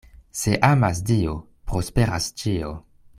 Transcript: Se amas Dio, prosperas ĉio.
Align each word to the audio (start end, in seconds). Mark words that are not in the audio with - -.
Se 0.39 0.53
amas 0.71 1.03
Dio, 1.11 1.35
prosperas 1.73 2.33
ĉio. 2.43 2.73